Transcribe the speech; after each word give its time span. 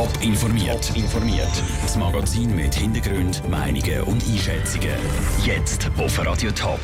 Top 0.00 0.22
informiert. 0.22 0.96
informiert. 0.96 1.62
Das 1.82 1.94
Magazin 1.94 2.56
mit 2.56 2.74
Hintergrund, 2.74 3.46
Meinungen 3.50 4.00
und 4.04 4.24
Einschätzungen. 4.26 4.96
Jetzt 5.44 5.90
auf 5.98 6.24
Radio 6.24 6.50
Top. 6.52 6.80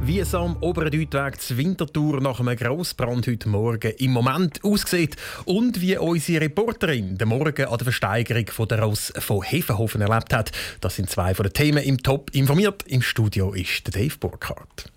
Wie 0.00 0.20
es 0.20 0.34
am 0.34 0.56
oberen 0.62 0.90
Deutweg 0.90 1.42
zur 1.42 1.58
Wintertour 1.58 2.22
nach 2.22 2.40
einem 2.40 2.56
Grossbrand 2.56 3.26
heute 3.26 3.50
Morgen 3.50 3.92
im 3.98 4.12
Moment 4.12 4.64
aussieht 4.64 5.16
und 5.44 5.82
wie 5.82 5.98
unsere 5.98 6.44
Reporterin 6.44 7.18
den 7.18 7.28
Morgen 7.28 7.66
an 7.66 7.76
der 7.76 7.84
Versteigerung 7.84 8.46
von 8.46 8.66
der 8.66 8.80
Ross 8.80 9.12
von 9.18 9.42
Hefenhofen 9.42 10.00
erlebt 10.00 10.32
hat. 10.32 10.50
Das 10.80 10.96
sind 10.96 11.10
zwei 11.10 11.34
von 11.34 11.44
den 11.44 11.52
Themen 11.52 11.84
im 11.84 11.98
Top 11.98 12.30
informiert. 12.34 12.82
Im 12.86 13.02
Studio 13.02 13.52
ist 13.52 13.86
der 13.88 14.00
Dave 14.04 14.16
Burkhardt. 14.18 14.90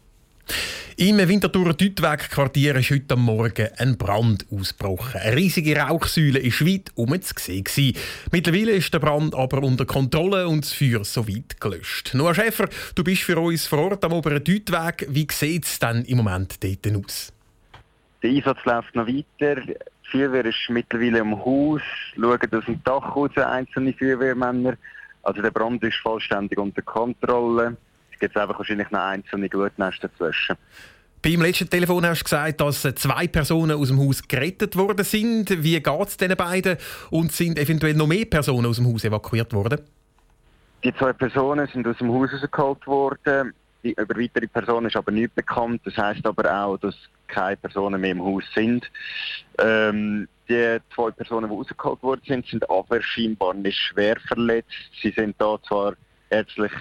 Im 0.97 1.17
Winterthur 1.17 1.73
Deutweg-Quartier 1.73 2.75
ist 2.75 2.91
heute 2.91 3.15
Morgen 3.15 3.69
ein 3.77 3.97
Brand 3.97 4.45
ausgebrochen. 4.51 5.19
Eine 5.19 5.35
riesige 5.35 5.75
Rauchsäule 5.75 6.37
ist 6.37 6.63
weit 6.63 6.91
um 6.95 7.19
zu 7.19 7.33
sehen. 7.37 7.95
Mittlerweile 8.31 8.73
ist 8.73 8.93
der 8.93 8.99
Brand 8.99 9.33
aber 9.33 9.63
unter 9.63 9.85
Kontrolle 9.85 10.47
und 10.47 10.63
das 10.63 10.73
Feuer 10.73 11.03
so 11.03 11.27
weit 11.27 11.59
gelöscht. 11.59 12.13
Noah 12.13 12.35
Schäfer, 12.35 12.69
du 12.93 13.03
bist 13.03 13.23
für 13.23 13.39
uns 13.39 13.65
vor 13.65 13.79
Ort 13.79 14.05
am 14.05 14.13
oberen 14.13 14.43
Deutweg. 14.43 15.07
Wie 15.09 15.25
sieht 15.31 15.65
es 15.65 15.79
denn 15.79 16.05
im 16.05 16.17
Moment 16.17 16.63
dort 16.63 16.95
aus? 16.95 17.33
Der 18.21 18.29
Einsatz 18.29 18.63
läuft 18.65 18.93
noch 18.93 19.07
weiter. 19.07 19.61
Die 19.61 19.75
Feuerwehr 20.03 20.45
ist 20.45 20.69
mittlerweile 20.69 21.19
im 21.19 21.35
Haus, 21.43 21.81
schauen 22.13 22.53
aus 22.53 22.65
dem 22.65 22.83
Dach 22.83 23.15
raus, 23.15 23.31
einzelne 23.37 23.93
Feuerwehrmänner. 23.93 24.77
Also 25.23 25.41
der 25.41 25.51
Brand 25.51 25.83
ist 25.83 25.97
vollständig 25.97 26.59
unter 26.59 26.83
Kontrolle 26.83 27.77
gibt 28.21 28.35
es 28.35 28.41
einfach 28.41 28.57
wahrscheinlich 28.57 28.89
noch 28.91 29.01
einzelne 29.01 29.49
Glutnester 29.49 30.07
dazwischen. 30.07 30.55
Beim 31.23 31.41
letzten 31.41 31.69
Telefon 31.69 32.05
hast 32.05 32.21
du 32.21 32.23
gesagt, 32.23 32.61
dass 32.61 32.81
zwei 32.81 33.27
Personen 33.27 33.77
aus 33.77 33.89
dem 33.89 33.99
Haus 33.99 34.27
gerettet 34.27 34.75
worden 34.75 35.03
sind. 35.03 35.63
Wie 35.63 35.79
geht 35.79 36.07
es 36.07 36.17
diesen 36.17 36.35
beiden? 36.35 36.77
Und 37.09 37.31
sind 37.31 37.59
eventuell 37.59 37.93
noch 37.93 38.07
mehr 38.07 38.25
Personen 38.25 38.65
aus 38.65 38.77
dem 38.77 38.87
Haus 38.87 39.03
evakuiert 39.03 39.53
worden? 39.53 39.81
Die 40.83 40.93
zwei 40.95 41.13
Personen 41.13 41.67
sind 41.67 41.85
aus 41.87 41.97
dem 41.97 42.11
Haus 42.11 42.31
rausgeholt 42.33 42.87
worden. 42.87 43.53
Die, 43.83 43.91
über 43.91 44.19
weitere 44.19 44.47
Personen 44.47 44.87
ist 44.87 44.95
aber 44.95 45.11
nicht 45.11 45.35
bekannt. 45.35 45.81
Das 45.85 45.95
heißt 45.95 46.25
aber 46.25 46.51
auch, 46.51 46.77
dass 46.77 46.95
keine 47.27 47.57
Personen 47.57 48.01
mehr 48.01 48.11
im 48.11 48.23
Haus 48.23 48.43
sind. 48.55 48.89
Ähm, 49.59 50.27
die 50.49 50.77
zwei 50.93 51.11
Personen, 51.11 51.49
die 51.49 51.55
rausgeholt 51.55 52.01
worden 52.01 52.21
sind, 52.25 52.47
sind 52.47 52.67
aber 52.67 53.01
scheinbar 53.01 53.53
nicht 53.53 53.77
schwer 53.77 54.17
verletzt. 54.27 54.69
Sie 55.01 55.11
sind 55.11 55.35
da 55.37 55.57
zwar 55.67 55.93
ärztlich 56.31 56.71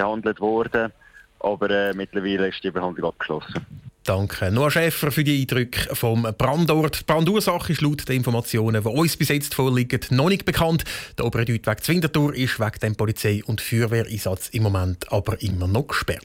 behandelt 0.00 0.40
worden. 0.40 0.92
Aber 1.40 1.70
äh, 1.70 1.94
mittlerweile 1.94 2.48
ist 2.48 2.62
die 2.62 2.70
Behandlung 2.70 3.10
abgeschlossen. 3.10 3.66
Danke. 4.04 4.50
Noah 4.50 4.70
Schäfer 4.70 5.12
für 5.12 5.24
die 5.24 5.42
Eindrücke 5.42 5.94
vom 5.94 6.22
Brandort. 6.36 7.00
Die 7.00 7.04
Brandursache 7.04 7.72
ist 7.72 7.82
laut 7.82 8.08
den 8.08 8.16
Informationen, 8.16 8.82
die 8.82 8.88
uns 8.88 9.16
bis 9.16 9.28
jetzt 9.28 9.54
vorliegen, 9.54 10.00
noch 10.10 10.30
nicht 10.30 10.44
bekannt. 10.44 10.84
Der 11.18 11.26
obere 11.26 11.44
Deutweg 11.44 11.84
Zwintertour 11.84 12.34
ist 12.34 12.58
wegen 12.58 12.80
dem 12.82 12.96
Polizei- 12.96 13.42
und 13.44 13.60
Feuerwehreinsatz 13.60 14.48
im 14.48 14.62
Moment 14.62 15.12
aber 15.12 15.40
immer 15.42 15.68
noch 15.68 15.88
gesperrt. 15.88 16.24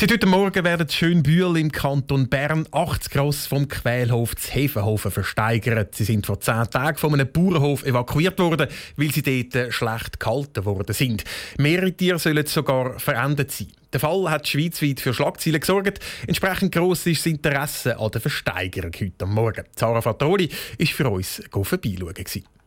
Seit 0.00 0.12
heute 0.12 0.26
Morgen 0.26 0.64
werden 0.64 0.88
Schönbühl 0.88 1.58
im 1.58 1.70
Kanton 1.70 2.30
Bern 2.30 2.66
80 2.72 3.12
Gross 3.12 3.46
vom 3.46 3.68
Quälhof 3.68 4.34
zu 4.34 4.50
Hefenhofen 4.50 5.10
versteigert. 5.10 5.94
Sie 5.94 6.04
sind 6.04 6.24
vor 6.24 6.40
zehn 6.40 6.70
Tagen 6.70 6.96
von 6.96 7.12
einem 7.12 7.30
Bauernhof 7.30 7.84
evakuiert 7.84 8.38
worden, 8.38 8.68
weil 8.96 9.12
sie 9.12 9.20
dort 9.20 9.74
schlecht 9.74 10.18
gehalten 10.18 10.64
worden 10.64 10.94
sind. 10.94 11.24
Mehrere 11.58 11.92
Tiere 11.92 12.18
sollen 12.18 12.46
sogar 12.46 12.98
verendet 12.98 13.50
sein. 13.50 13.66
Der 13.92 14.00
Fall 14.00 14.30
hat 14.30 14.48
schweizweit 14.48 15.00
für 15.00 15.12
Schlagzeilen 15.12 15.60
gesorgt. 15.60 16.00
Entsprechend 16.26 16.72
gross 16.72 17.04
ist 17.04 17.18
das 17.18 17.26
Interesse 17.26 17.98
an 17.98 18.10
der 18.10 18.22
Versteigerung 18.22 18.92
heute 18.98 19.26
Morgen. 19.26 19.66
Sarah 19.76 20.00
Fatroli 20.00 20.48
war 20.78 20.86
für 20.86 21.10
uns 21.10 21.42
vorbeischauen. 21.50 22.14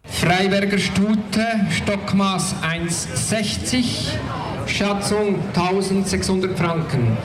Freiberger 0.06 0.78
Stute, 0.78 1.48
Stockmaß 1.72 2.58
1,60, 2.62 4.12
Schätzung 4.68 5.40
1600 5.56 6.58
Franken. 6.58 7.18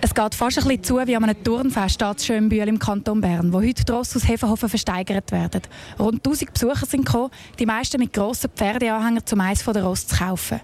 Es 0.00 0.14
geht 0.14 0.34
fast 0.34 0.58
ein 0.58 0.64
bisschen 0.64 0.82
zu 0.82 1.06
wie 1.06 1.16
an 1.16 1.24
einem 1.24 1.42
Turnfest 1.42 2.00
in 2.00 2.18
Schönbühl 2.18 2.68
im 2.68 2.78
Kanton 2.78 3.20
Bern, 3.20 3.52
wo 3.52 3.60
heute 3.60 3.92
Ross 3.92 4.16
aus 4.16 4.26
Hefenhofen 4.26 4.68
versteigert 4.68 5.32
werden. 5.32 5.62
Rund 5.98 6.26
1000 6.26 6.52
Besucher 6.52 6.86
sind 6.86 7.04
gekommen, 7.04 7.30
die 7.58 7.66
meisten 7.66 7.98
mit 7.98 8.12
grossen 8.12 8.50
Pferdeanhängern 8.54 9.26
zum 9.26 9.40
Eis 9.40 9.62
von 9.62 9.74
der 9.74 9.84
Ross 9.84 10.06
zu 10.06 10.16
kaufen. 10.16 10.60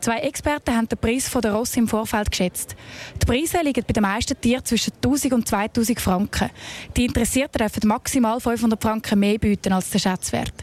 Zwei 0.00 0.18
Experten 0.18 0.76
haben 0.76 0.88
den 0.88 0.98
Preis 0.98 1.28
der 1.30 1.52
Ross 1.52 1.76
im 1.76 1.88
Vorfeld 1.88 2.30
geschätzt. 2.30 2.76
Die 3.20 3.26
Preise 3.26 3.58
liegen 3.64 3.84
bei 3.84 3.92
den 3.92 4.02
meisten 4.02 4.40
Tieren 4.40 4.64
zwischen 4.64 4.92
1000 4.94 5.32
und 5.34 5.48
2000 5.48 6.00
Franken. 6.00 6.50
Die 6.96 7.06
Interessierten 7.06 7.58
dürfen 7.58 7.88
maximal 7.88 8.40
500 8.40 8.80
Franken 8.80 9.18
mehr 9.18 9.38
bieten 9.38 9.72
als 9.72 9.90
der 9.90 9.98
Schätzwert. 9.98 10.54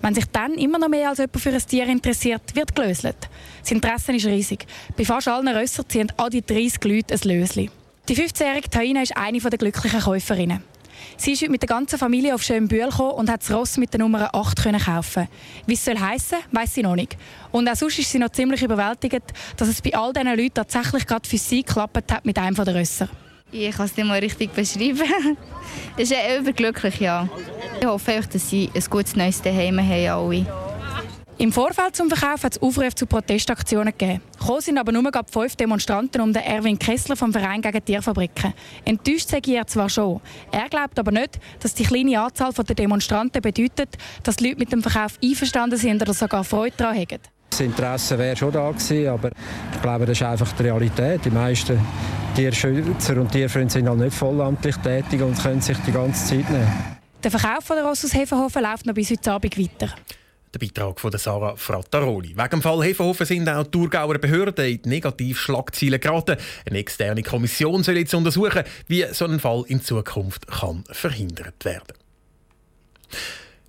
Wenn 0.00 0.14
sich 0.14 0.26
dann 0.26 0.54
immer 0.54 0.78
noch 0.78 0.88
mehr 0.88 1.08
als 1.08 1.18
jemand 1.18 1.40
für 1.40 1.50
ein 1.50 1.66
Tier 1.66 1.86
interessiert, 1.88 2.54
wird 2.54 2.74
gelöselt. 2.74 3.28
Das 3.60 3.72
Interesse 3.72 4.12
ist 4.12 4.26
riesig. 4.26 4.64
Bei 4.96 5.04
fast 5.04 5.26
allen 5.26 5.48
Rössern 5.48 5.88
ziehen 5.88 6.12
all 6.16 6.30
die 6.30 6.44
30 6.44 6.84
Leute 6.84 7.14
ein 7.14 7.20
Lösli. 7.24 7.70
Die 8.08 8.16
15-jährige 8.16 8.70
Taina 8.70 9.02
ist 9.02 9.16
eine 9.16 9.40
der 9.40 9.58
glücklichen 9.58 10.00
Käuferinnen. 10.00 10.73
Sie 11.16 11.32
ist 11.32 11.42
heute 11.42 11.50
mit 11.50 11.62
der 11.62 11.68
ganzen 11.68 11.98
Familie 11.98 12.34
auf 12.34 12.42
Schönbühl 12.42 12.88
gekommen 12.88 13.12
und 13.12 13.30
hat 13.30 13.42
das 13.42 13.50
Ross 13.52 13.76
mit 13.76 13.92
der 13.92 14.00
Nummer 14.00 14.34
8 14.34 14.62
können 14.62 14.80
kaufen. 14.80 15.28
Wie 15.66 15.74
es 15.74 15.84
soll 15.84 15.98
heissen, 15.98 16.38
weiß 16.52 16.74
sie 16.74 16.82
noch 16.82 16.96
nicht. 16.96 17.16
Und 17.52 17.68
auch 17.68 17.76
sonst 17.76 17.98
ist 17.98 18.10
sie 18.10 18.18
noch 18.18 18.30
ziemlich 18.30 18.62
überwältigt, 18.62 19.22
dass 19.56 19.68
es 19.68 19.80
bei 19.80 19.94
all 19.94 20.12
diesen 20.12 20.28
Leuten 20.28 20.54
tatsächlich 20.54 21.06
gerade 21.06 21.28
für 21.28 21.38
sie 21.38 21.62
geklappt 21.62 22.12
hat 22.12 22.24
mit 22.24 22.38
einem 22.38 22.54
der 22.54 22.74
Rösser. 22.74 23.08
Ich 23.52 23.76
kann 23.76 23.86
es 23.86 23.96
nicht 23.96 24.06
mal 24.06 24.18
richtig 24.18 24.52
beschreiben. 24.52 24.98
Es 25.96 26.10
ist 26.10 26.16
überglücklich, 26.40 27.00
ja. 27.00 27.28
Ich 27.80 27.86
hoffe 27.86 28.20
dass 28.32 28.50
sie 28.50 28.70
ein 28.74 28.84
gutes 28.90 29.16
neues 29.16 29.42
Zuhause 29.42 29.68
haben, 29.68 30.08
alle. 30.08 30.63
Im 31.36 31.50
Vorfeld 31.50 31.96
zum 31.96 32.08
Verkauf 32.08 32.44
hat 32.44 32.52
es 32.52 32.62
Aufrufe 32.62 32.94
zu 32.94 33.06
Protestaktionen 33.06 33.92
gegeben. 33.98 34.20
Gekommen 34.38 34.60
sind 34.60 34.78
aber 34.78 34.92
nur 34.92 35.02
gerade 35.10 35.30
fünf 35.30 35.56
Demonstranten 35.56 36.20
um 36.20 36.32
den 36.32 36.42
Erwin 36.42 36.78
Kessler 36.78 37.16
vom 37.16 37.32
Verein 37.32 37.60
gegen 37.60 37.84
Tierfabriken. 37.84 38.54
Enttäuscht 38.84 39.28
sei 39.28 39.40
er 39.48 39.66
zwar 39.66 39.88
schon. 39.88 40.20
Er 40.52 40.68
glaubt 40.68 40.96
aber 40.96 41.10
nicht, 41.10 41.40
dass 41.58 41.74
die 41.74 41.82
kleine 41.82 42.20
Anzahl 42.20 42.52
der 42.52 42.76
Demonstranten 42.76 43.42
bedeutet, 43.42 43.96
dass 44.22 44.36
die 44.36 44.46
Leute 44.46 44.58
mit 44.60 44.70
dem 44.70 44.80
Verkauf 44.80 45.18
einverstanden 45.22 45.76
sind 45.76 46.00
oder 46.00 46.14
sogar 46.14 46.44
Freude 46.44 46.76
daran 46.76 46.98
haben. 46.98 47.18
Das 47.50 47.60
Interesse 47.60 48.16
wäre 48.16 48.36
schon 48.36 48.52
da 48.52 48.70
gewesen, 48.70 49.08
aber 49.08 49.30
ich 49.72 49.82
glaube, 49.82 50.06
das 50.06 50.18
ist 50.18 50.22
einfach 50.22 50.52
die 50.52 50.62
Realität. 50.62 51.24
Die 51.24 51.30
meisten 51.30 51.80
Tierschützer 52.36 53.20
und 53.20 53.32
Tierfreunde 53.32 53.72
sind 53.72 53.88
halt 53.88 53.98
nicht 53.98 54.14
vollamtlich 54.14 54.76
tätig 54.76 55.20
und 55.20 55.36
können 55.42 55.60
sich 55.60 55.78
die 55.78 55.92
ganze 55.92 56.26
Zeit 56.26 56.48
nehmen. 56.48 56.96
Der 57.24 57.30
Verkauf 57.30 57.64
von 57.64 57.76
der 57.76 57.84
Ross 57.86 58.04
aus 58.04 58.14
Hefenhofen 58.14 58.62
läuft 58.62 58.86
noch 58.86 58.94
bis 58.94 59.10
heute 59.10 59.32
Abend 59.32 59.58
weiter. 59.58 59.94
Der 60.54 60.60
Beitrag 60.60 61.00
von 61.00 61.10
Sarah 61.10 61.56
Frattaroli. 61.56 62.36
Wegen 62.36 62.48
dem 62.48 62.62
Fall 62.62 62.84
Hefenhofen 62.84 63.26
sind 63.26 63.48
auch 63.48 63.64
die 63.64 63.70
Thurgauer 63.72 64.18
Behörden 64.18 64.64
in 64.64 64.82
die 64.82 64.88
Negativschlagziele 64.88 65.98
geraten. 65.98 66.36
Eine 66.64 66.78
externe 66.78 67.24
Kommission 67.24 67.82
soll 67.82 67.98
jetzt 67.98 68.14
untersuchen, 68.14 68.62
wie 68.86 69.04
so 69.10 69.24
ein 69.24 69.40
Fall 69.40 69.64
in 69.66 69.82
Zukunft 69.82 70.46
kann 70.46 70.84
verhindert 70.92 71.64
werden 71.64 71.94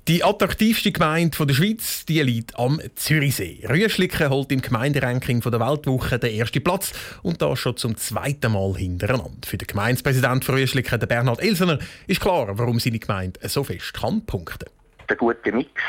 die 0.07 0.23
attraktivste 0.23 0.91
Gemeinde 0.91 1.47
der 1.47 1.53
Schweiz 1.56 2.06
die 2.06 2.22
liegt 2.22 2.56
am 2.59 2.79
Zürichsee. 2.94 3.66
Rüschlicken 3.67 4.29
holt 4.29 4.52
im 4.52 4.62
Gemeinderanking 4.62 5.41
der 5.41 5.59
Weltwoche 5.59 6.19
den 6.19 6.35
ersten 6.35 6.63
Platz 6.63 6.91
und 7.23 7.41
das 7.41 7.57
schon 7.57 7.75
zum 7.75 7.97
zweiten 7.97 8.52
Mal 8.52 8.75
hintereinander. 8.75 9.47
Für 9.47 9.57
den 9.57 9.66
Gemeindepräsidenten 9.66 10.44
von 10.44 10.56
Rüschlicken, 10.56 11.00
Bernhard 11.00 11.41
Elsener, 11.41 11.79
ist 12.06 12.22
klar, 12.22 12.56
warum 12.56 12.79
seine 12.79 13.00
Gemeinde 13.00 13.40
so 13.50 13.63
fest 13.63 13.96
kann 13.96 14.23
punkten 14.28 14.69
der 15.10 15.18
gute 15.18 15.52
Mix. 15.52 15.82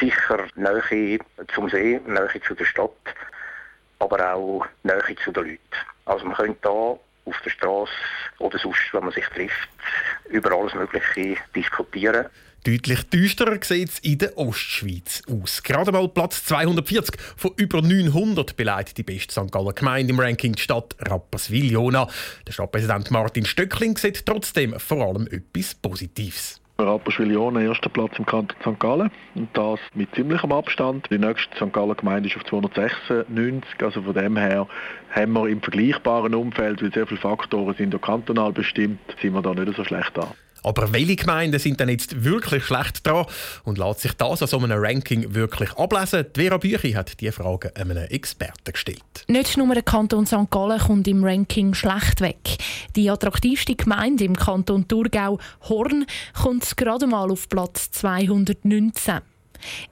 Sicher 0.00 0.46
Nähe 0.54 1.18
zum 1.54 1.68
See, 1.68 2.00
Nähe 2.06 2.40
zu 2.46 2.54
der 2.54 2.64
Stadt, 2.64 2.90
aber 3.98 4.34
auch 4.34 4.66
Nähe 4.82 5.16
zu 5.22 5.32
den 5.32 5.44
Leuten. 5.44 5.60
Also 6.04 6.24
man 6.24 6.36
könnte 6.36 6.68
hier 6.68 6.98
auf 7.26 7.40
der 7.44 7.50
Straße 7.50 7.92
oder 8.38 8.58
sonst, 8.58 8.80
wenn 8.92 9.04
man 9.04 9.12
sich 9.12 9.26
trifft, 9.26 9.68
über 10.28 10.52
alles 10.52 10.74
Mögliche 10.74 11.36
diskutieren. 11.54 12.26
Deutlich 12.66 13.08
düsterer 13.10 13.58
sieht 13.62 13.90
es 13.90 13.98
in 14.00 14.18
der 14.18 14.36
Ostschweiz 14.36 15.22
aus. 15.30 15.62
Gerade 15.62 15.92
mal 15.92 16.08
Platz 16.08 16.44
240 16.46 17.14
von 17.36 17.52
über 17.56 17.80
900 17.80 18.56
beleidigt 18.56 18.98
die 18.98 19.04
beste 19.04 19.32
St. 19.32 19.52
Galler 19.52 19.72
Gemeinde 19.72 20.12
im 20.12 20.18
Ranking 20.18 20.52
die 20.52 20.62
Stadt 20.62 20.96
Rapperswil-Jona. 20.98 22.08
Der 22.44 22.52
Stadtpräsident 22.52 23.12
Martin 23.12 23.46
Stöckling 23.46 23.96
sieht 23.96 24.26
trotzdem 24.26 24.80
vor 24.80 25.06
allem 25.06 25.28
etwas 25.28 25.76
Positives. 25.76 26.60
Rapperswil-Jona 26.78 27.60
erster 27.60 27.88
Platz 27.88 28.18
im 28.18 28.26
Kanton 28.26 28.56
St. 28.60 28.78
Gallen 28.78 29.10
und 29.34 29.48
das 29.54 29.80
mit 29.94 30.14
ziemlichem 30.14 30.52
Abstand. 30.52 31.08
Die 31.10 31.18
nächste 31.18 31.56
St. 31.56 31.72
Gallen 31.72 31.96
Gemeinde 31.96 32.28
ist 32.28 32.36
auf 32.36 32.44
296, 32.44 33.82
also 33.82 34.02
von 34.02 34.14
dem 34.14 34.36
her 34.36 34.66
haben 35.10 35.32
wir 35.32 35.48
im 35.48 35.62
vergleichbaren 35.62 36.34
Umfeld, 36.34 36.82
weil 36.82 36.92
sehr 36.92 37.06
viele 37.06 37.20
Faktoren 37.20 37.74
sind 37.74 38.00
kantonal 38.02 38.52
bestimmt, 38.52 39.00
sind 39.20 39.32
wir 39.32 39.42
da 39.42 39.54
nicht 39.54 39.74
so 39.74 39.84
schlecht 39.84 40.18
an. 40.18 40.28
Aber 40.66 40.92
welche 40.92 41.14
Gemeinden 41.14 41.60
sind 41.60 41.78
denn 41.78 41.88
jetzt 41.88 42.24
wirklich 42.24 42.64
schlecht 42.64 43.06
dran 43.06 43.26
und 43.62 43.78
lässt 43.78 44.00
sich 44.00 44.12
das 44.14 44.42
an 44.42 44.48
so 44.48 44.58
einem 44.58 44.82
Ranking 44.82 45.32
wirklich 45.32 45.72
ablesen? 45.74 46.26
Die 46.34 46.40
Vera 46.40 46.56
Büchi 46.56 46.90
hat 46.90 47.20
diese 47.20 47.30
Frage 47.30 47.74
einem 47.76 47.96
Experten 47.98 48.72
gestellt. 48.72 49.24
Nicht 49.28 49.56
nur 49.56 49.72
der 49.72 49.84
Kanton 49.84 50.26
St. 50.26 50.50
Gallen 50.50 50.80
kommt 50.80 51.06
im 51.06 51.22
Ranking 51.22 51.72
schlecht 51.72 52.20
weg. 52.20 52.56
Die 52.96 53.08
attraktivste 53.08 53.76
Gemeinde 53.76 54.24
im 54.24 54.34
Kanton 54.34 54.88
Thurgau, 54.88 55.38
Horn, 55.68 56.04
kommt 56.34 56.76
gerade 56.76 57.06
mal 57.06 57.30
auf 57.30 57.48
Platz 57.48 57.92
219. 57.92 59.20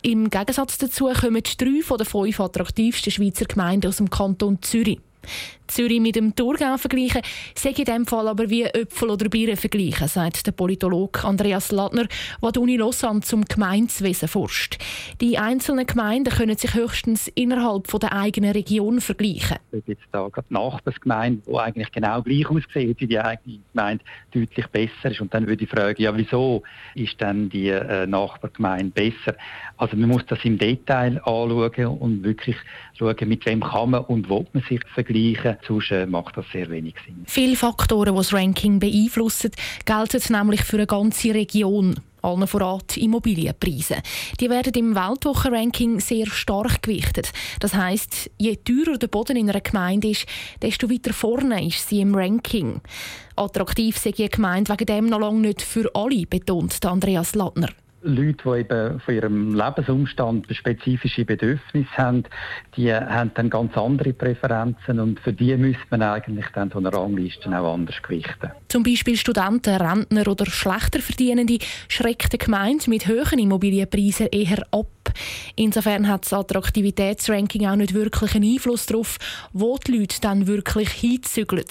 Im 0.03 0.29
Gegensatz 0.29 0.77
dazu 0.79 1.07
kommen 1.07 1.43
drei 1.57 1.83
von 1.85 1.99
den 1.99 2.07
fünf 2.07 2.41
attraktivsten 2.41 3.13
Schweizer 3.13 3.45
Gemeinden 3.45 3.87
aus 3.87 3.99
dem 3.99 4.11
Kanton 4.11 4.61
Zürich. 4.61 4.99
Zürich 5.67 6.01
mit 6.01 6.17
dem 6.17 6.35
Thurgau 6.37 6.77
vergleichen, 6.77 7.23
sei 7.55 7.71
in 7.71 7.85
diesem 7.85 8.07
Fall 8.07 8.29
aber 8.29 8.51
wie 8.51 8.65
Äpfel 8.65 9.11
oder 9.11 9.29
Bieren 9.29 9.57
vergleichen, 9.57 10.09
sagt 10.09 10.47
der 10.47 10.53
Politologe 10.53 11.25
Andreas 11.25 11.73
Ladner, 11.73 12.07
der 12.43 12.53
die 12.53 12.59
Uni 12.59 12.77
Lausanne 12.77 13.21
zum 13.21 13.45
Gemeinswesen 13.45 14.29
forscht. 14.29 14.79
Die 15.21 15.39
einzelnen 15.39 15.87
Gemeinden 15.87 16.33
können 16.33 16.57
sich 16.57 16.75
höchstens 16.75 17.29
innerhalb 17.29 17.89
der 18.01 18.13
eigenen 18.13 18.53
Region 18.53 19.01
vergleichen. 19.01 19.59
Ob 19.73 19.89
jetzt 19.89 20.03
da 20.13 20.29
gerade 20.29 20.47
die 20.49 20.55
Nachbarsgemeinde, 20.55 21.43
die 21.47 21.57
eigentlich 21.57 21.93
genau 21.93 22.23
gleich 22.23 22.49
aussieht 22.49 23.01
wie 23.01 23.07
die 23.07 23.19
eigene 23.19 23.59
Gemeinde, 23.73 24.05
deutlich 24.33 24.67
besser 24.69 25.11
ist. 25.11 25.21
Und 25.21 25.33
dann 25.33 25.47
würde 25.47 25.65
ich 25.65 25.71
fragen, 25.71 26.01
ja 26.01 26.17
wieso 26.17 26.63
ist 26.95 27.21
dann 27.21 27.49
die 27.49 27.69
äh, 27.69 28.07
Nachbargemeinde 28.07 28.91
besser? 28.91 29.37
Also 29.77 29.97
man 29.97 30.11
muss 30.11 30.27
das 30.27 30.45
im 30.45 30.59
Detail 30.59 31.19
anschauen 31.25 31.99
und 31.99 32.23
wirklich 32.23 32.57
schauen, 32.99 33.17
mit 33.27 33.45
wem 33.47 33.61
kann 33.61 33.91
man 33.91 34.05
und 34.05 34.29
will 34.29 34.47
man 34.53 34.63
sich 34.65 34.81
vergleichen 34.95 35.54
äh, 35.91 36.07
macht 36.07 36.37
das 36.37 36.47
sehr 36.53 36.69
wenig 36.71 36.95
Sinn. 37.07 37.25
Viele 37.27 37.57
Faktoren, 37.57 38.15
die 38.15 38.19
das 38.19 38.33
Ranking 38.33 38.79
beeinflussen, 38.79 39.51
gelten 39.85 40.33
nämlich 40.33 40.63
für 40.63 40.77
eine 40.77 40.87
ganze 40.87 41.35
Region. 41.35 42.01
Allen 42.25 42.47
voran 42.47 42.81
die 42.91 43.05
Immobilienpreise. 43.05 43.97
Die 44.41 44.49
werden 44.49 44.73
im 44.73 44.95
Weltwochenranking 44.95 46.01
sehr 46.01 46.27
stark 46.27 46.83
gewichtet. 46.83 47.33
Das 47.61 47.75
heißt, 47.75 48.31
je 48.39 48.57
teurer 48.57 48.97
der 48.97 49.09
Boden 49.09 49.37
in 49.37 49.51
einer 49.51 49.61
Gemeinde 49.61 50.09
ist, 50.09 50.27
desto 50.63 50.91
weiter 50.91 51.13
vorne 51.13 51.67
ist 51.67 51.87
sie 51.87 52.01
im 52.01 52.15
Ranking. 52.15 52.81
Attraktiv 53.37 53.99
sei 53.99 54.13
die 54.13 54.31
Gemeinde 54.31 54.73
wegen 54.73 54.87
dem 54.87 55.07
noch 55.07 55.21
lange 55.21 55.41
nicht 55.41 55.61
für 55.61 55.91
alle, 55.95 56.25
betont 56.27 56.83
Andreas 56.87 57.35
Lattner. 57.35 57.69
Leute, 58.05 58.37
die 58.45 58.61
eben 58.61 59.01
von 59.01 59.15
ihrem 59.15 59.55
Lebensumstand 59.55 60.47
spezifische 60.55 61.25
Bedürfnisse 61.25 61.97
haben, 61.97 62.25
die 62.77 62.93
haben 62.93 63.31
dann 63.35 63.51
ganz 63.51 63.77
andere 63.77 64.13
Präferenzen 64.13 65.01
und 65.01 65.21
für 65.21 65.33
die 65.33 65.57
müsste 65.57 65.85
man 65.91 66.03
eigentlich 66.03 66.47
dann 66.55 66.71
so 66.71 66.79
eine 66.79 66.93
Rangliste 66.93 67.49
auch 67.49 67.75
anders 67.75 68.03
gewichten. 68.03 68.51
Zum 68.69 68.83
Beispiel 68.83 69.17
Studenten, 69.17 69.77
Rentner 69.77 70.29
oder 70.29 70.47
schlechter 70.47 71.01
Verdienende 71.01 71.59
schreckt 71.89 72.33
die 72.33 72.39
Gemeinde 72.39 72.91
mit 72.91 73.09
hohen 73.09 73.39
Immobilienpreisen 73.39 74.29
eher 74.29 74.67
ab. 74.71 74.87
Insofern 75.57 76.09
hat 76.09 76.25
das 76.25 76.33
Attraktivitätsranking 76.33 77.67
auch 77.67 77.77
nicht 77.77 77.95
wirklich 77.95 78.35
einen 78.35 78.53
Einfluss 78.53 78.87
darauf, 78.87 79.19
wo 79.53 79.79
die 79.79 79.99
Leute 79.99 80.21
dann 80.21 80.47
wirklich 80.47 80.91
hinzügeln. 80.91 81.65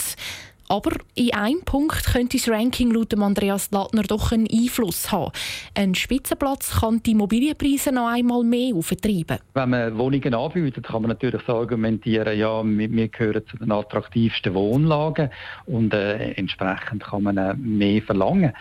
Aber 0.69 0.91
in 1.15 1.33
einem 1.33 1.61
Punkt 1.65 2.05
könnte 2.05 2.37
das 2.37 2.47
Ranking 2.47 2.91
laut 2.91 3.13
Andreas 3.13 3.69
Lattner 3.71 4.03
doch 4.03 4.31
einen 4.31 4.47
Einfluss 4.51 5.11
haben. 5.11 5.31
Ein 5.75 5.95
Spitzenplatz 5.95 6.79
kann 6.79 7.03
die 7.03 7.11
Immobilienpreise 7.11 7.91
noch 7.91 8.07
einmal 8.07 8.43
mehr 8.43 8.75
auftreiben. 8.75 9.39
Wenn 9.53 9.69
man 9.69 9.97
Wohnungen 9.97 10.33
anbietet, 10.33 10.85
kann 10.85 11.01
man 11.01 11.09
natürlich 11.09 11.41
so 11.45 11.55
argumentieren, 11.55 12.37
ja, 12.37 12.63
wir 12.63 13.07
gehören 13.09 13.45
zu 13.47 13.57
den 13.57 13.71
attraktivsten 13.71 14.53
Wohnlagen 14.53 15.29
und 15.65 15.93
äh, 15.93 16.31
entsprechend 16.33 17.03
kann 17.03 17.23
man 17.23 17.37
äh, 17.37 17.53
mehr 17.55 18.01
verlangen. 18.01 18.53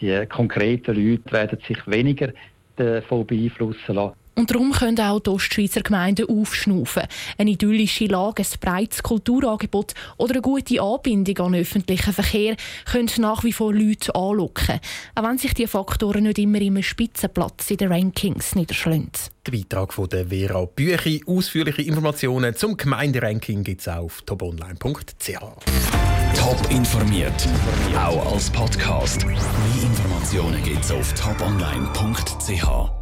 Die 0.00 0.26
konkreten 0.26 0.96
Leute 0.96 1.32
werden 1.32 1.58
sich 1.66 1.78
weniger 1.86 2.32
davon 2.76 3.26
beeinflussen 3.26 3.94
lassen. 3.94 4.21
Und 4.34 4.50
darum 4.50 4.72
können 4.72 4.98
auch 5.00 5.20
die 5.20 5.30
Ostschweizer 5.30 5.82
Gemeinden 5.82 6.28
aufschnaufen. 6.28 7.02
Eine 7.36 7.50
idyllische 7.50 8.06
Lage, 8.06 8.42
ein 8.42 8.58
breites 8.60 9.02
Kulturangebot 9.02 9.94
oder 10.16 10.32
eine 10.32 10.42
gute 10.42 10.80
Anbindung 10.80 11.46
an 11.46 11.54
öffentlichen 11.54 12.12
Verkehr 12.12 12.56
können 12.90 13.10
nach 13.18 13.44
wie 13.44 13.52
vor 13.52 13.74
Leute 13.74 14.14
anlocken. 14.14 14.80
Auch 15.14 15.22
wenn 15.22 15.38
sich 15.38 15.54
diese 15.54 15.68
Faktoren 15.68 16.24
nicht 16.24 16.38
immer 16.38 16.60
im 16.60 16.82
Spitzenplatz 16.82 17.70
in 17.70 17.76
den 17.76 17.92
Rankings 17.92 18.54
niederschlagen. 18.54 19.10
Der 19.46 19.52
Beitrag 19.52 19.92
von 19.92 20.08
der 20.08 20.28
Vera 20.28 20.64
Büchi. 20.64 21.22
Ausführliche 21.26 21.82
Informationen 21.82 22.54
zum 22.54 22.76
Gemeinderanking 22.76 23.64
gibt 23.64 23.80
es 23.80 23.88
auf 23.88 24.22
toponline.ch. 24.22 25.38
Top 26.34 26.70
informiert, 26.70 27.48
auch 27.96 28.32
als 28.32 28.48
Podcast. 28.50 29.26
Mehr 29.26 29.36
Informationen 29.82 30.62
gibt 30.62 30.84
es 30.84 30.92
auf 30.92 31.12
toponline.ch. 31.14 33.01